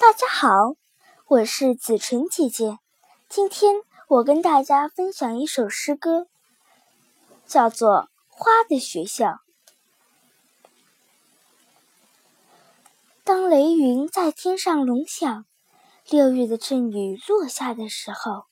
[0.00, 0.76] 大家好，
[1.26, 2.78] 我是子晨姐姐。
[3.28, 3.74] 今天
[4.08, 6.26] 我跟大家分享一首诗歌，
[7.44, 9.26] 叫做《花的学校》。
[13.24, 15.44] 当雷云在天上隆响，
[16.08, 18.46] 六月的阵雨落下的时候，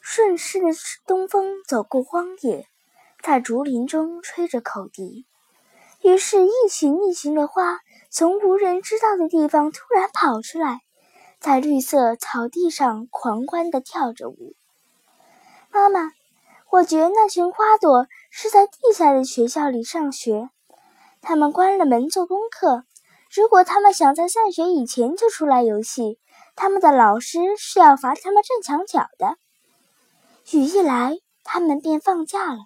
[0.00, 0.66] 顺势的
[1.06, 2.66] 东风走过荒野，
[3.22, 5.24] 在竹林中吹着口笛。
[6.04, 7.80] 于是，一群一群的花
[8.10, 10.80] 从无人知道的地方突然跑出来，
[11.40, 14.54] 在绿色草地上狂欢地跳着舞。
[15.70, 16.12] 妈妈，
[16.70, 20.50] 我觉得那群花朵是在地下的学校里上学，
[21.22, 22.84] 他们关了门做功课。
[23.34, 26.18] 如果他们想在散学以前就出来游戏，
[26.54, 29.38] 他们的老师是要罚他们站墙角的。
[30.52, 32.58] 雨一来，他们便放假了。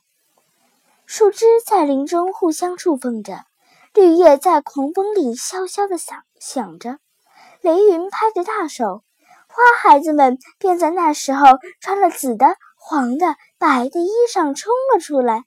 [1.10, 3.46] 树枝在林中互相触碰着，
[3.94, 6.98] 绿叶在狂风里萧萧地响响着，
[7.62, 9.02] 雷云拍着大手，
[9.48, 11.46] 花孩子们便在那时候
[11.80, 15.44] 穿了紫的、黄的、白的衣裳冲了出来。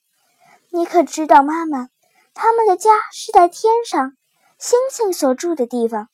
[0.71, 1.89] 你可知道，妈妈，
[2.33, 4.13] 他们的家是在天上，
[4.57, 6.07] 星星所住的地方。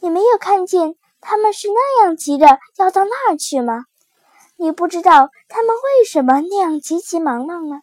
[0.00, 3.84] 你没有看见他们是那样急着要到那儿去吗？
[4.56, 7.82] 你不知道他们为什么那样急急忙忙吗？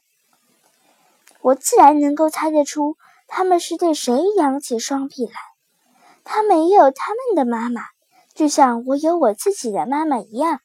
[1.48, 5.31] 我自然能够猜得出，他们是对谁扬起双臂来。
[6.26, 7.84] 他们也有他们的妈妈，
[8.34, 10.59] 就像我有我自己的妈妈一样。